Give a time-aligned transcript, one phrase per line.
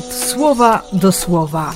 [0.00, 1.74] słowa do słowa.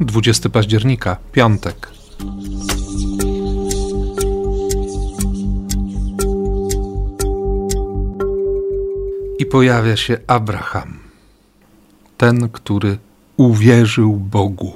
[0.00, 1.90] Dwudziesty października, piątek.
[9.38, 10.98] I pojawia się Abraham,
[12.18, 12.98] ten, który
[13.36, 14.72] uwierzył Bogu.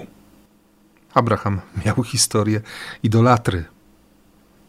[1.16, 2.60] Abraham miał historię
[3.02, 3.64] idolatry,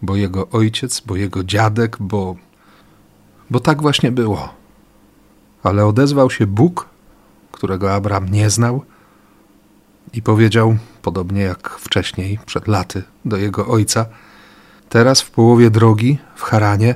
[0.02, 2.36] bo jego ojciec, bo jego dziadek, bo,
[3.50, 4.54] bo tak właśnie było.
[5.64, 6.90] Ale odezwał się Bóg,
[7.52, 8.86] którego Abraham nie znał,
[10.14, 14.06] i powiedział, podobnie jak wcześniej, przed laty, do jego ojca,
[14.90, 16.96] teraz w połowie drogi, w Haranie,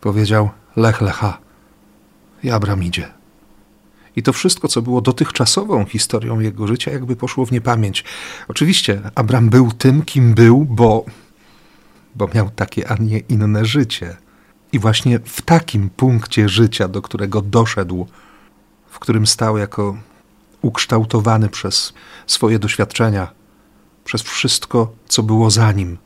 [0.00, 1.38] powiedział: Lech lecha.
[2.42, 3.15] I Abraham idzie.
[4.16, 8.04] I to wszystko, co było dotychczasową historią jego życia, jakby poszło w niepamięć.
[8.48, 11.04] Oczywiście, Abraham był tym, kim był, bo,
[12.14, 14.16] bo miał takie, a nie inne życie.
[14.72, 18.06] I właśnie w takim punkcie życia, do którego doszedł,
[18.90, 19.96] w którym stał jako
[20.62, 21.92] ukształtowany przez
[22.26, 23.28] swoje doświadczenia,
[24.04, 25.98] przez wszystko, co było za nim.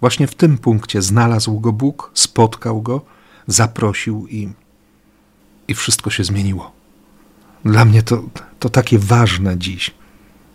[0.00, 3.00] Właśnie w tym punkcie znalazł go Bóg, spotkał go,
[3.46, 4.48] zaprosił i,
[5.68, 6.75] i wszystko się zmieniło.
[7.66, 8.22] Dla mnie to,
[8.58, 9.90] to takie ważne dziś,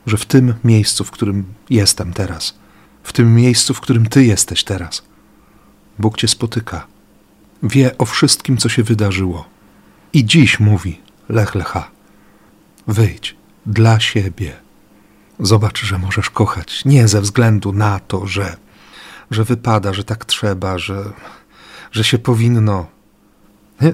[0.05, 2.55] że w tym miejscu, w którym jestem teraz,
[3.03, 5.03] w tym miejscu, w którym Ty jesteś teraz,
[5.99, 6.87] Bóg Cię spotyka,
[7.63, 9.45] wie o wszystkim, co się wydarzyło.
[10.13, 11.91] I dziś mówi: Lech Lecha,
[12.87, 14.53] wyjdź dla siebie.
[15.39, 18.57] Zobacz, że możesz kochać nie ze względu na to, że,
[19.31, 21.03] że wypada, że tak trzeba, że,
[21.91, 22.87] że się powinno.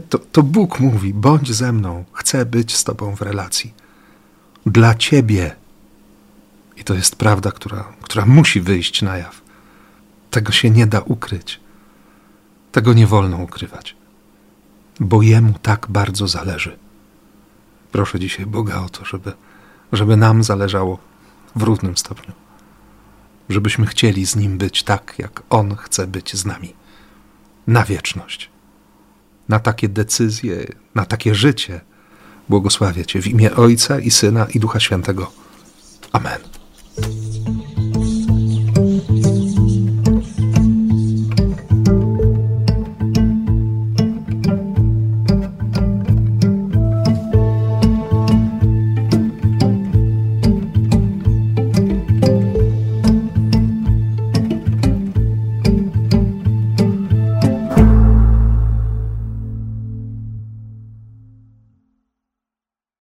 [0.10, 3.74] To, to Bóg mówi: bądź ze mną, chcę być z Tobą w relacji.
[4.66, 5.56] Dla Ciebie.
[6.78, 9.42] I to jest prawda, która, która musi wyjść na jaw.
[10.32, 11.60] Tego się nie da ukryć.
[12.72, 13.95] Tego nie wolno ukrywać,
[15.00, 16.78] bo Jemu tak bardzo zależy.
[17.92, 19.34] Proszę dzisiaj Boga o to, żeby,
[19.92, 20.98] żeby nam zależało
[21.56, 22.34] w równym stopniu.
[23.50, 26.73] Żebyśmy chcieli z Nim być tak, jak On chce być z nami.
[27.67, 28.50] Na wieczność.
[29.50, 30.66] Na takie decyzje,
[30.96, 31.82] na takie życie.
[32.50, 35.32] Błogosławię Cię w imię Ojca i Syna i Ducha Świętego.
[36.12, 36.57] Amen.